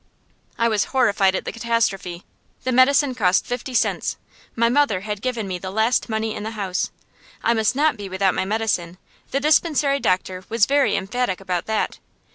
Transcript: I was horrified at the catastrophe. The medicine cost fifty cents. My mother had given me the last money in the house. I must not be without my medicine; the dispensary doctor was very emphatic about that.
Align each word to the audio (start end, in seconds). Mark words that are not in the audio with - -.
I 0.57 0.67
was 0.67 0.85
horrified 0.85 1.35
at 1.35 1.45
the 1.45 1.51
catastrophe. 1.51 2.23
The 2.63 2.71
medicine 2.71 3.13
cost 3.13 3.45
fifty 3.45 3.75
cents. 3.75 4.17
My 4.55 4.67
mother 4.67 5.01
had 5.01 5.21
given 5.21 5.47
me 5.47 5.59
the 5.59 5.69
last 5.69 6.09
money 6.09 6.33
in 6.33 6.41
the 6.41 6.57
house. 6.57 6.89
I 7.43 7.53
must 7.53 7.75
not 7.75 7.97
be 7.97 8.09
without 8.09 8.33
my 8.33 8.43
medicine; 8.43 8.97
the 9.29 9.39
dispensary 9.39 9.99
doctor 9.99 10.43
was 10.49 10.65
very 10.65 10.95
emphatic 10.95 11.39
about 11.39 11.67
that. 11.67 11.99